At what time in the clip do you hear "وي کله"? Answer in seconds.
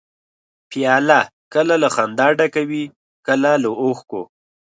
2.69-3.51